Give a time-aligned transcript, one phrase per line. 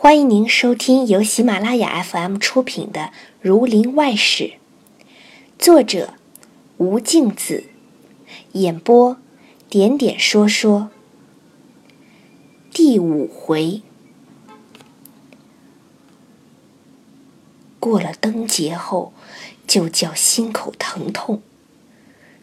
[0.00, 3.00] 欢迎您收听由喜马拉雅 FM 出品的
[3.40, 4.44] 《儒林外史》，
[5.58, 6.14] 作者
[6.76, 7.64] 吴敬梓，
[8.52, 9.16] 演播
[9.68, 10.90] 点点说说。
[12.72, 13.82] 第五回，
[17.80, 19.12] 过了灯节后，
[19.66, 21.42] 就叫心口疼痛。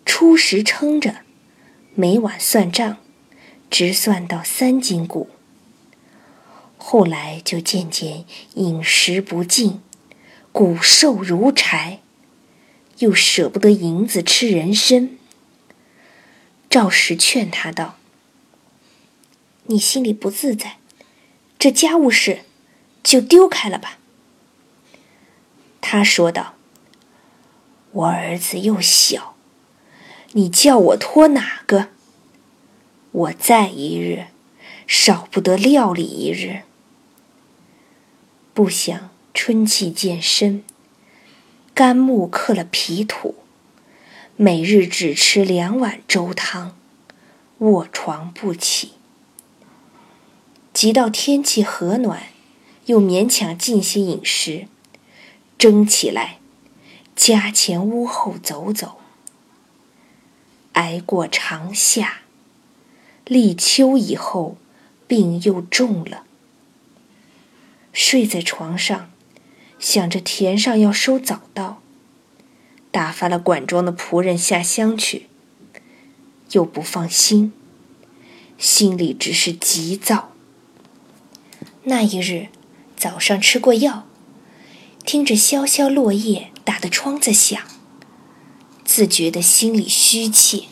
[0.05, 1.21] 初时撑着，
[1.93, 2.97] 每晚算账，
[3.69, 5.29] 直算到三斤骨。
[6.78, 9.82] 后来就渐渐饮食不进，
[10.52, 12.00] 骨瘦如柴，
[13.00, 15.18] 又舍不得银子吃人参。
[16.69, 17.97] 赵石劝他道
[19.68, 20.78] ：“你心里不自在，
[21.57, 22.42] 这家务事
[23.04, 23.97] 就丢开了吧。”
[25.82, 26.55] 他说道
[27.92, 29.36] ：“我儿子又小，
[30.33, 31.89] 你叫我托哪个？
[33.11, 34.28] 我再一日，
[34.88, 36.64] 少不得料理一日。”
[38.53, 40.64] 不想春气渐深，
[41.73, 43.36] 肝木克了脾土，
[44.38, 46.77] 每日只吃两碗粥汤，
[47.58, 48.94] 卧床不起。
[50.73, 52.23] 及到天气和暖，
[52.86, 54.67] 又勉强进些饮食，
[55.58, 56.39] 争起来，
[57.16, 58.99] 家前屋后走走。
[60.73, 62.22] 挨过长夏，
[63.25, 64.58] 立秋以后，
[65.08, 66.23] 病又重了。
[67.92, 69.09] 睡在床上，
[69.80, 71.81] 想着田上要收早稻，
[72.92, 75.28] 打发了管庄的仆人下乡去，
[76.52, 77.53] 又不放心，
[78.58, 80.31] 心里只是急躁。
[81.83, 82.48] 那一日
[82.98, 84.06] 早上吃过药，
[85.06, 87.61] 听着萧萧落叶打的窗子响，
[88.83, 90.64] 自觉得心里虚怯，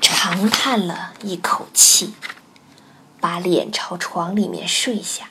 [0.00, 2.12] 长叹了一口气，
[3.22, 5.30] 把脸朝床里面睡下。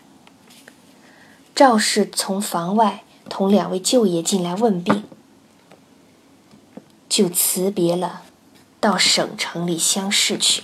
[1.54, 5.04] 赵氏从房外同两位舅爷进来问病，
[7.10, 8.22] 就辞别了，
[8.80, 10.64] 到省城里乡试去。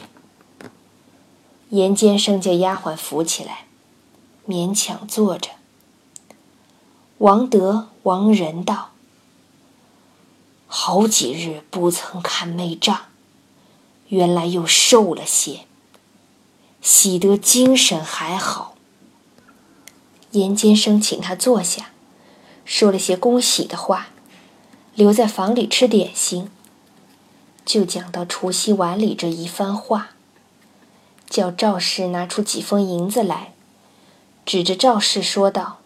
[1.71, 3.65] 严监生叫丫鬟扶起来，
[4.47, 5.49] 勉强坐着。
[7.17, 8.91] 王德、王仁道
[10.65, 13.01] ：“好几日不曾看妹丈，
[14.07, 15.65] 原来又瘦了些，
[16.81, 18.75] 喜得精神还好。”
[20.31, 21.91] 严监生请他坐下，
[22.65, 24.09] 说了些恭喜的话，
[24.93, 26.51] 留在房里吃点心。
[27.65, 30.11] 就讲到除夕晚里这一番话，
[31.29, 33.53] 叫赵氏拿出几封银子来，
[34.45, 35.79] 指着赵氏说道：“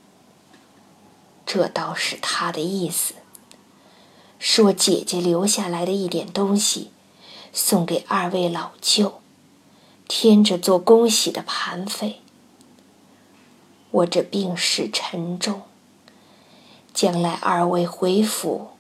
[1.46, 3.14] 这倒是他的意思，
[4.38, 6.92] 说姐姐留下来的一点东西，
[7.54, 9.21] 送给二位老舅，
[10.14, 12.20] 添着做恭喜的盘费。”
[13.92, 15.62] 我这病势沉重，
[16.94, 18.72] 将来二位回府，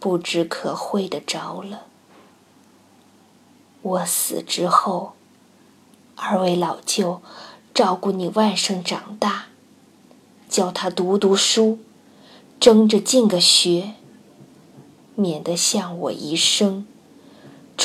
[0.00, 1.86] 不知可会得着了。
[3.82, 5.12] 我死之后，
[6.16, 7.22] 二位老舅
[7.72, 9.46] 照顾你外甥长大，
[10.48, 11.78] 教他读读书，
[12.58, 13.94] 争着进个学，
[15.14, 16.84] 免得像我一生，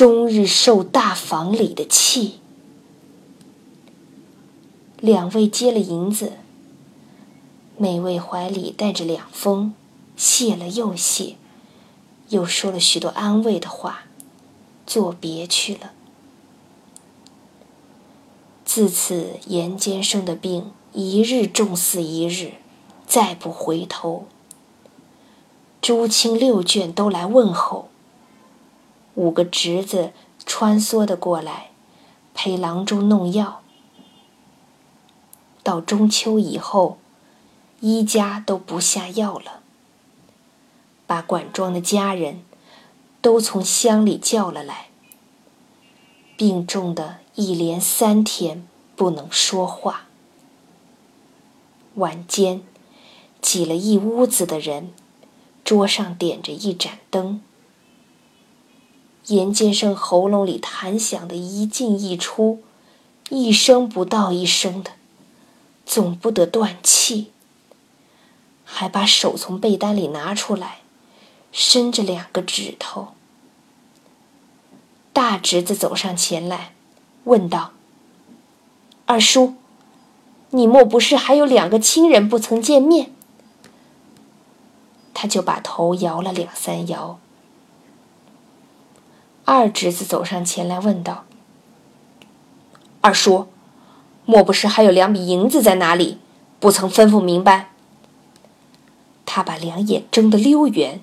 [0.00, 2.38] 终日受大房里的气。
[4.98, 6.32] 两位接了银子，
[7.76, 9.74] 每位怀里带着两封，
[10.16, 11.36] 谢了又谢，
[12.30, 14.04] 又说了许多安慰的话，
[14.86, 15.92] 作别去了。
[18.64, 22.52] 自此，严监生的病一日重似一日，
[23.06, 24.24] 再不回头。
[25.82, 27.89] 朱清六眷都来问候，
[29.20, 30.12] 五个侄子
[30.46, 31.72] 穿梭的过来，
[32.32, 33.60] 陪郎中弄药。
[35.62, 36.96] 到中秋以后，
[37.80, 39.60] 一家都不下药了，
[41.06, 42.42] 把管庄的家人
[43.20, 44.86] 都从乡里叫了来。
[46.38, 48.66] 病重的一连三天
[48.96, 50.06] 不能说话。
[51.96, 52.62] 晚间
[53.42, 54.94] 挤了一屋子的人，
[55.62, 57.42] 桌上点着一盏灯。
[59.34, 62.62] 严监生喉咙里痰响的一进一出，
[63.28, 64.92] 一声不到一声的。
[65.86, 67.32] 总不得断气，
[68.64, 70.82] 还把手从被单里拿出来，
[71.50, 73.08] 伸着两个指头。
[75.12, 76.72] 大侄子走上前来，
[77.24, 77.72] 问道
[79.06, 79.54] ：“二叔，
[80.50, 83.12] 你莫不是还有两个亲人不曾见面？”
[85.12, 87.18] 他就把头摇了两三摇。
[89.52, 91.24] 二侄子走上前来问道
[93.02, 93.48] ：“二叔。”
[94.24, 96.18] 莫不是还有两笔银子在哪里，
[96.60, 97.72] 不曾吩咐明白？
[99.26, 101.00] 他把两眼睁得溜圆，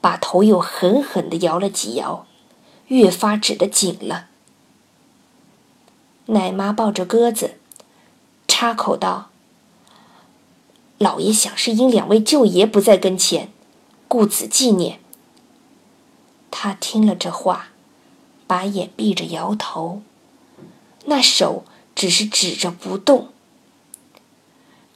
[0.00, 2.26] 把头又狠狠地摇了几摇，
[2.88, 4.26] 越发指得紧了。
[6.26, 7.58] 奶妈抱着鸽子，
[8.48, 9.28] 插口道
[10.98, 13.52] ：“老爷想是因两位舅爷不在跟前，
[14.08, 14.98] 故此纪念。”
[16.50, 17.68] 他听了这话，
[18.46, 20.02] 把眼闭着摇头，
[21.06, 21.64] 那手
[21.94, 23.28] 只是指着不动。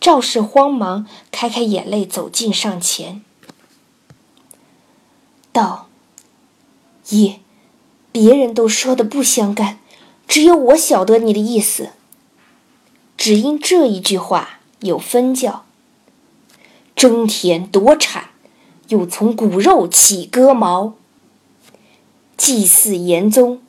[0.01, 3.23] 赵氏慌忙开开眼泪，走近上前，
[5.53, 5.89] 道
[7.11, 7.41] ：“爷，
[8.11, 9.79] 别人都说的不相干。”
[10.29, 11.91] 只有我晓得你的意思。
[13.19, 15.67] 只因这一句话有分教：
[16.97, 18.31] 争田夺产，
[18.89, 20.95] 又从骨肉起割毛；
[22.43, 23.61] 祭祀严宗，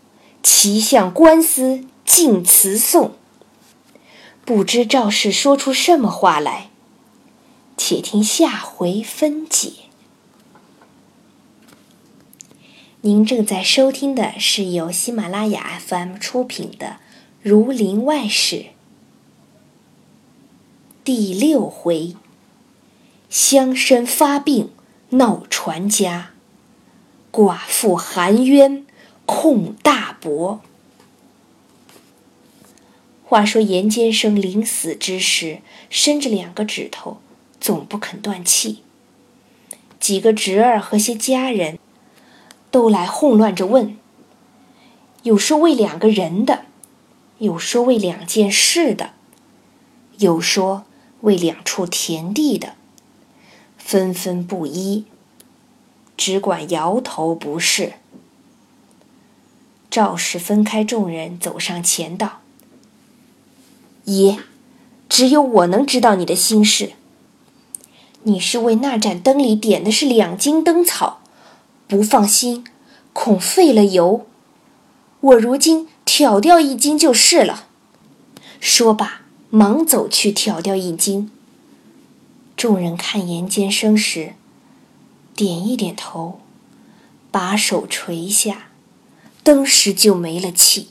[0.42, 3.14] 齐向官司尽辞讼。
[4.44, 6.72] 不知赵氏说出什么话来？
[7.78, 9.74] 且听下回分解。
[13.02, 16.88] 您正在收听的是由喜马拉雅 FM 出品的
[17.44, 18.56] 《儒林外史》
[21.04, 22.16] 第六回：
[23.30, 24.72] 乡绅发病
[25.10, 26.33] 闹传家，
[27.34, 28.86] 寡妇含冤
[29.26, 30.62] 控大伯。
[33.26, 35.60] 话说严监生临死之时，
[35.90, 37.18] 伸着两个指头，
[37.60, 38.84] 总不肯断气。
[40.00, 41.78] 几个侄儿和些家人。
[42.72, 44.00] 都来混乱着问，
[45.22, 46.66] 有说为两个人的，
[47.38, 49.12] 有说为两件事的，
[50.18, 50.84] 有说
[51.22, 52.74] 为两处田地的，
[53.78, 55.06] 纷纷不一，
[56.26, 57.96] 只管摇头不是。
[59.92, 62.40] 赵氏分开众人，走上前道
[64.06, 64.40] ：“爷，
[65.10, 66.94] 只有我能知道你的心事。
[68.22, 71.20] 你是为那盏灯里点的是两斤灯草。”
[71.90, 72.64] 不放心，
[73.12, 74.26] 恐费了油。
[75.20, 77.68] 我如今挑掉一斤就是了。
[78.62, 81.30] 说罢，忙走去挑掉一斤。
[82.56, 84.36] 众人看严监生时，
[85.36, 86.40] 点一点头，
[87.32, 88.70] 把手垂下，
[89.44, 90.90] 登时就没了气。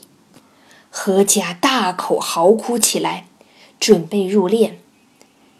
[0.89, 3.27] 何家大口嚎哭起来，
[3.79, 4.73] 准备入殓，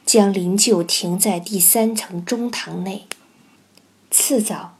[0.05, 3.07] 将灵柩停在第三层中堂内。
[4.09, 4.75] 次早。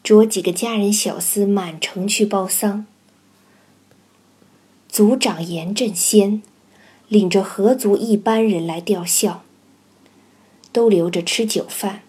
[0.00, 2.86] 着几个家人小厮满城去报丧。
[4.88, 6.42] 族长严振先
[7.08, 9.42] 领着何族一班人来吊孝，
[10.72, 12.02] 都留着吃酒饭，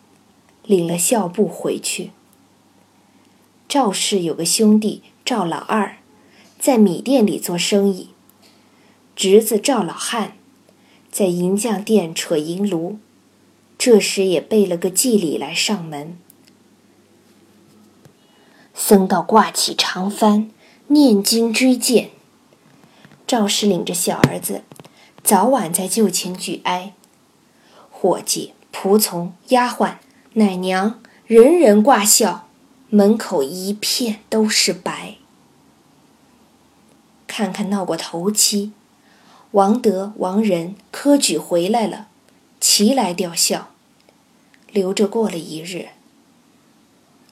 [0.70, 2.12] 领了孝布回去。
[3.68, 5.98] 赵氏有个兄弟赵老二，
[6.60, 8.10] 在米店里做生意；
[9.16, 10.34] 侄子赵老汉
[11.12, 13.00] 在银匠店扯银炉，
[13.80, 16.20] 这时也备了个祭礼来上门。
[18.76, 20.50] 僧道挂起长幡，
[20.90, 22.12] 念经追荐。
[23.26, 24.62] 赵氏领着小儿子，
[25.24, 26.94] 早晚在旧情举哀。
[27.90, 29.96] 伙计、仆从、丫鬟、
[30.34, 32.48] 奶娘，人人挂孝，
[32.90, 35.16] 门口一片都是白。
[37.26, 38.72] 看看闹过头七，
[39.52, 42.08] 王德、王仁科举回来了，
[42.60, 43.72] 齐来吊孝。
[44.72, 45.90] 留着过了一日。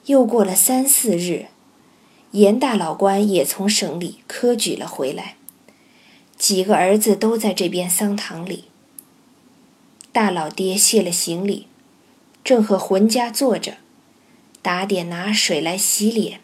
[0.06, 1.46] 又过了三四日，
[2.32, 5.36] 严大老官也从省里科举了回来，
[6.36, 8.64] 几个儿子都在这边丧堂里。
[10.10, 11.68] 大老爹卸了行李，
[12.48, 13.74] 正和浑家坐着，
[14.62, 16.40] 打点拿水来洗脸。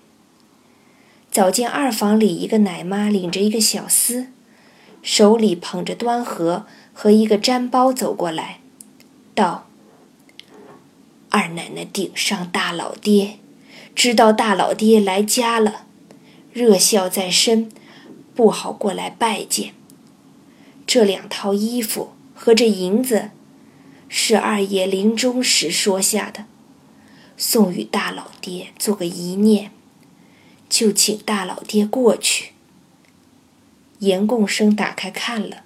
[1.31, 4.27] 早见二房里一个奶妈领着一个小厮，
[5.01, 8.61] 手里捧着端盒和一个毡包走过来，
[9.35, 9.67] 道
[11.33, 13.39] ：“二奶奶顶上大老爹。”
[13.97, 15.87] 知道大老爹来家了，
[16.53, 17.73] 热孝在身，
[18.35, 19.73] 不好过来拜见。
[20.87, 23.31] 这两套衣服和这银子，
[24.17, 26.45] 是二爷临终时说下的，
[27.37, 29.73] 送与大老爹做个遗念，
[30.69, 32.53] 就请大老爹过去。
[33.99, 35.65] 严共生打开看了，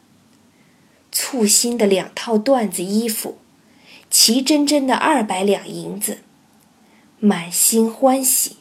[1.12, 3.36] 簇新的两套缎子衣服，
[4.10, 6.20] 齐真真的二百两银子。
[7.20, 8.56] 满心欢喜，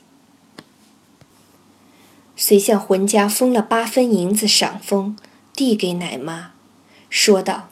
[2.35, 5.15] 遂向浑家封了八分银子赏封，
[5.53, 6.51] 递给奶妈，
[7.09, 7.69] 说道：“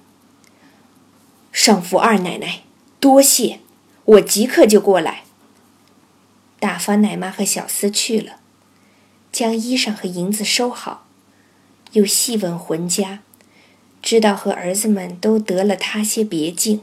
[1.55, 2.63] 上父二奶奶，
[2.99, 3.61] 多谢，
[4.03, 5.23] 我即刻就过来。”
[6.59, 8.41] 打发奶妈和小厮去了，
[9.31, 11.05] 将衣裳和银子收好，
[11.93, 13.21] 又细问浑家，
[14.01, 16.81] 知道和儿子们都得了他些别境，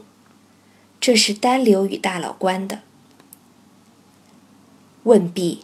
[0.99, 2.79] 这是单留与大老官的。
[5.03, 5.59] 问毕，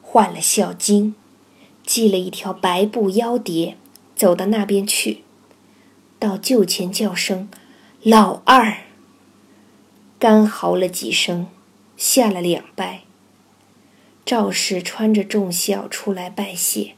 [0.00, 1.14] 换了孝巾，
[1.84, 3.76] 系了一条白布腰碟，
[4.14, 5.24] 走到那边去，
[6.20, 7.48] 到旧前叫声
[8.08, 8.84] “老二”，
[10.20, 11.48] 干嚎了几声，
[11.96, 13.00] 下了两拜。
[14.24, 16.94] 赵氏穿着重孝出来拜谢，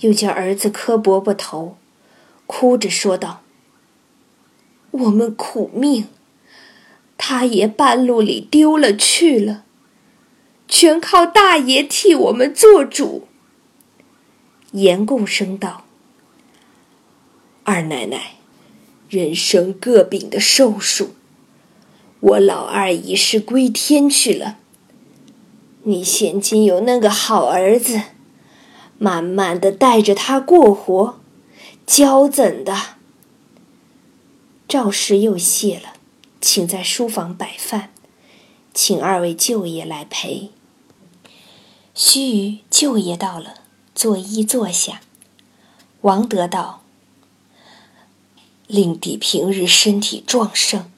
[0.00, 1.78] 又叫儿子磕伯伯头。
[2.46, 3.40] 哭着说道
[4.92, 6.08] ：“我们苦命，
[7.16, 9.64] 他爷半路里丢了去了，
[10.68, 13.26] 全靠大爷替我们做主。”
[14.72, 15.84] 严共生道
[17.64, 18.34] ：“二奶奶，
[19.08, 21.14] 人生各柄的寿数，
[22.20, 24.58] 我老二已是归天去了。
[25.82, 28.00] 你现今有那个好儿子，
[28.98, 31.20] 慢慢的带着他过活。”
[31.86, 32.74] 教怎的？
[34.66, 35.92] 赵氏又谢了，
[36.40, 37.92] 请在书房摆饭，
[38.72, 40.50] 请二位舅爷来陪。
[41.94, 43.56] 须臾，舅爷到了，
[43.94, 45.02] 作揖坐下。
[46.00, 46.83] 王德道
[48.66, 50.90] ：“令弟平日身体壮盛，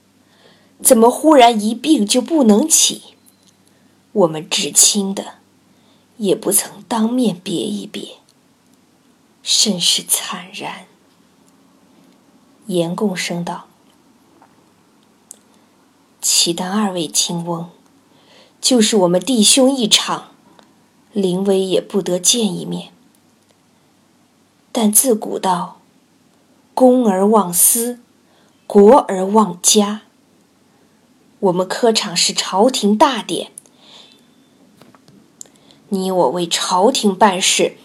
[0.83, 3.03] 怎么忽然一病就不能起？
[4.13, 5.35] 我们至亲的，
[6.17, 8.17] 也不曾当面别一别。”
[9.43, 10.87] 甚是惨然。
[12.67, 13.67] 严贡生道
[16.21, 17.71] ：“岂但二位亲翁，
[18.61, 20.33] 就是我们弟兄一场，
[21.13, 22.93] 临危也不得见一面。
[24.73, 25.76] 但自古道，
[26.77, 28.01] 公而忘私，
[28.67, 30.03] 国而忘家。
[31.41, 33.51] 我们科场是朝廷大典，
[35.89, 37.79] 你我为朝廷办事。”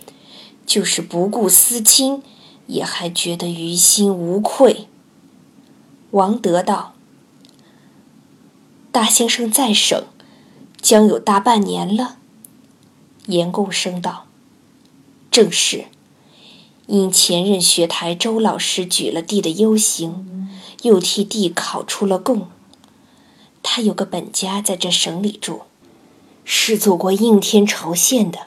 [0.67, 2.21] 就是不顾私亲，
[2.67, 4.87] 也还觉得于心无愧。
[6.11, 6.93] 王德道
[8.91, 10.05] ：“大先生在省，
[10.81, 12.17] 将有大半年了。”
[13.27, 14.25] 严共生道
[15.31, 15.85] ：“正是，
[16.91, 20.49] 因前任学台周老师举了地的优行，
[20.83, 22.49] 又替地考出了贡。
[23.63, 25.61] 他有个本家在这省里住，
[26.43, 28.41] 是做过应天筹县的，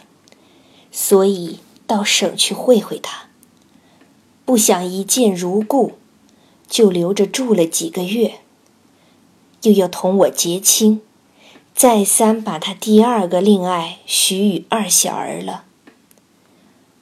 [0.93, 3.27] 所以。”到省去会会他，
[4.47, 5.93] 不想一见如故，
[6.67, 8.37] 就留着住了几个月。
[9.65, 11.03] 又要同我结亲，
[11.75, 15.65] 再三把他第二个令爱许与二小儿了。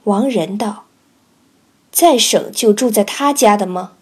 [0.02, 0.86] 王仁道
[1.92, 3.92] ：“在省就住在他家的吗？”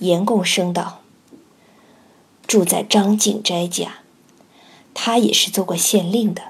[0.00, 1.00] 严贡生道
[2.46, 4.00] ：“住在张敬斋家，
[4.92, 6.42] 他也是做过县令的，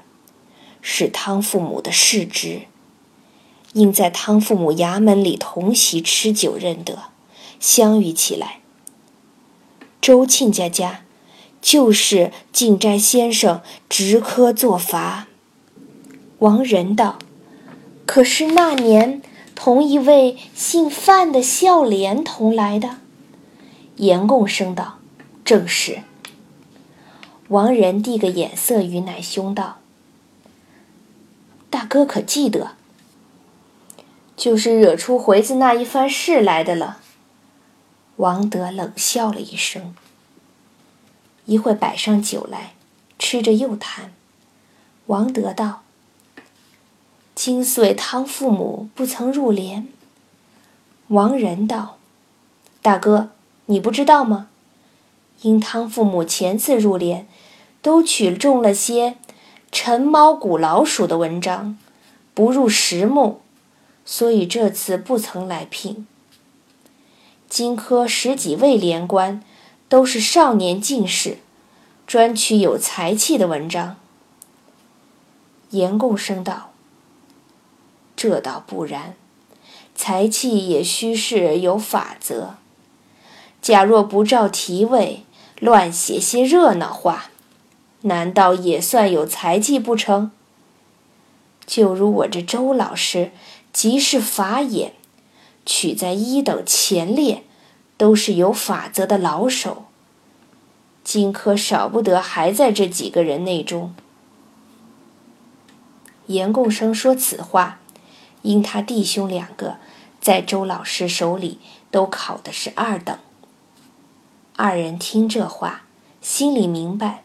[0.81, 2.63] 是汤父母的世侄。”
[3.73, 7.05] 因在汤父母衙门里同席吃酒认得，
[7.59, 8.59] 相遇起来。
[9.99, 11.01] 周亲家家，
[11.59, 15.27] 就是敬斋先生直科做法。
[16.37, 17.17] 王仁道
[18.05, 19.23] ：“可是那年
[19.63, 22.97] 同一位姓范的孝廉同来的。”
[23.95, 24.99] 严贡生道
[25.45, 26.03] ：“正是。”
[27.47, 29.77] 王仁递个眼色与乃兄道
[31.71, 32.71] ：“大哥可记得？”
[34.35, 36.97] 就是惹出回子那一番事来的了。
[38.17, 39.95] 王德冷笑了一声，
[41.45, 42.73] 一会摆上酒来，
[43.17, 44.11] 吃着又谈。
[45.05, 45.83] 王德道
[47.35, 49.87] ：“今遂汤父母不曾入帘。”
[51.09, 51.97] 王仁道
[52.81, 53.29] ：“大哥，
[53.67, 54.47] 你不知道吗？
[55.41, 57.27] 因汤父母前次入帘，
[57.81, 59.17] 都取中了些
[59.71, 61.77] 陈猫古老鼠的文章，
[62.33, 63.41] 不入实目。”
[64.05, 66.05] 所以这次不曾来聘。
[67.47, 69.41] 荆科十几位连官，
[69.87, 71.37] 都是少年进士，
[72.05, 73.95] 专取有才气的文章。
[75.69, 76.71] 严贡生道
[78.15, 79.15] ：“这倒不然，
[79.95, 82.55] 才气也须是有法则。
[83.61, 85.23] 假若不照题位，
[85.59, 87.25] 乱写些热闹话，
[88.01, 90.31] 难道也算有才气不成？
[91.65, 93.31] 就如我这周老师。”
[93.73, 94.93] 即是法眼，
[95.65, 97.41] 取在一等前列，
[97.97, 99.85] 都是有法则的老手。
[101.03, 103.95] 荆轲少不得还在这几个人内中。
[106.27, 107.79] 严贡生说此话，
[108.43, 109.77] 因他弟兄两个
[110.21, 111.59] 在周老师手里
[111.89, 113.17] 都考的是二等。
[114.55, 115.83] 二人听这话，
[116.21, 117.23] 心里明白，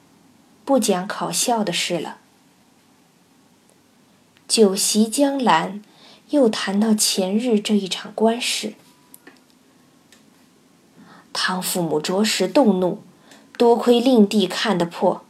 [0.64, 2.16] 不讲考校的事了。
[4.48, 5.82] 酒席将阑。
[6.30, 8.75] 又谈到前日这一场官事，
[11.32, 13.02] 汤父母着实动怒，
[13.56, 15.25] 多亏令弟看得破，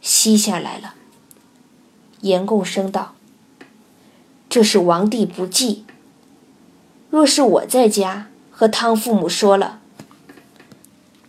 [0.00, 0.94] 吸下来了。
[2.22, 3.14] 严贡生道
[4.48, 5.84] ：“这是王帝不济。
[7.10, 9.80] 若是我在家，和汤父母说了，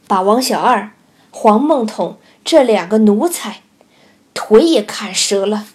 [0.08, 0.92] 把王小二、
[1.32, 3.62] 黄梦统这两个奴才
[4.34, 5.68] 腿也砍折了。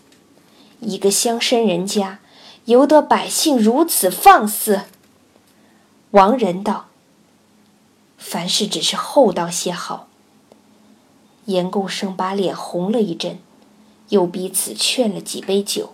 [0.80, 2.18] 一个乡绅人家，
[2.66, 4.82] 由得百姓如此放肆。”
[6.12, 6.86] 王仁道。
[8.18, 10.08] 凡事只是厚道些好。
[11.44, 13.38] 严公生把脸红了一阵，
[14.08, 15.93] 又彼此劝了几杯酒。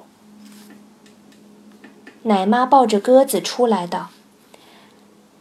[2.23, 4.11] 奶妈抱着鸽子出来道：“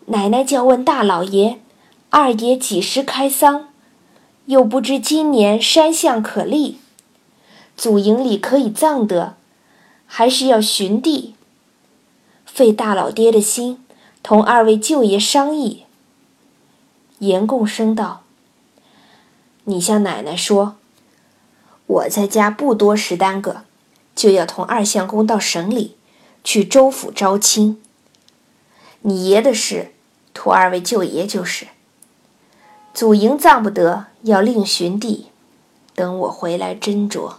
[0.08, 1.60] 奶奶叫问大老爷，
[2.10, 3.68] 二爷几时开丧？
[4.46, 6.80] 又不知今年山相可立，
[7.76, 9.36] 祖营里可以葬得，
[10.08, 11.36] 还是要寻地？
[12.46, 13.84] 费大老爹的心，
[14.24, 15.84] 同二位舅爷商议。”
[17.20, 18.24] 严贡生道
[19.66, 20.78] ：“你向奶奶说，
[21.86, 23.64] 我在家不多时耽搁，
[24.16, 25.98] 就要同二相公到省里
[26.52, 27.80] 去州府招亲。
[29.02, 29.92] 你爷的事，
[30.34, 31.68] 托二位舅爷就是。
[32.92, 35.28] 祖营葬不得，要另寻地，
[35.94, 37.36] 等我回来斟酌。”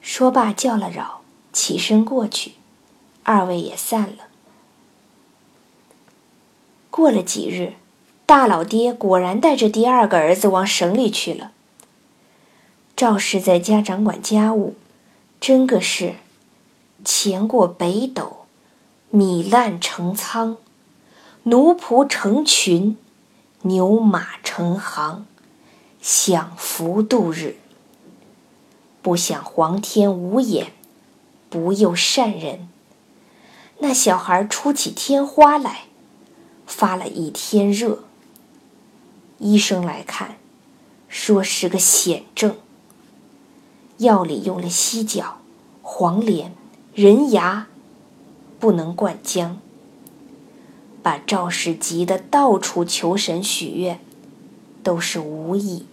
[0.00, 1.20] 说罢叫了扰，
[1.52, 2.52] 起身过去，
[3.22, 4.28] 二位也散了。
[6.90, 7.74] 过了几日。
[8.24, 11.52] 大老爹果然带着第二个儿子往省里去了。
[12.96, 14.74] 赵氏在家掌管家务，
[15.38, 16.14] 真个是
[17.04, 18.46] 钱过北斗，
[19.10, 20.56] 米烂成仓，
[21.44, 22.96] 奴仆成群，
[23.62, 25.26] 牛马成行，
[26.00, 27.56] 享福度日。
[29.00, 30.72] 不想皇天无眼，
[31.48, 32.68] 不佑善人。
[33.78, 35.84] 那小孩出起天花来，
[36.66, 38.04] 发了一天热。
[39.38, 40.36] 医生来看，
[41.08, 42.56] 说是个癣症。
[43.98, 45.38] 药里用了犀角、
[45.80, 46.52] 黄连、
[47.00, 47.68] 人牙，
[48.58, 49.58] 不能灌浆。
[51.00, 54.00] 把赵氏急得到处求神许愿，
[54.82, 55.86] 都是无益。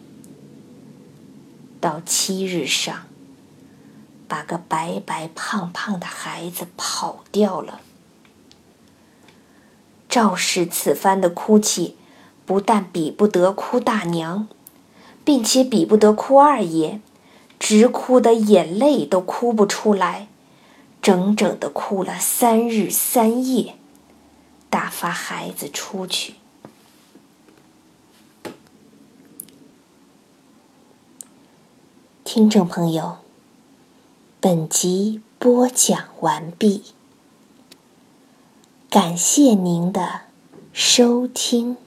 [1.79, 3.03] 到七日上，
[4.27, 7.81] 把个白白胖胖的孩子跑掉了。
[10.09, 11.97] 赵氏此番的哭泣。
[12.47, 14.47] 不但比不得哭大娘，
[15.23, 16.99] 并且比不得哭二爷，
[17.59, 20.27] 直哭的眼泪都哭不出来，
[21.05, 23.75] 整整的哭了三日三夜，
[24.71, 26.33] 打发孩子出去。
[32.23, 33.19] 听众朋友，
[34.39, 36.85] 本集播讲完毕，
[38.89, 40.21] 感谢您的
[40.73, 41.77] 收听。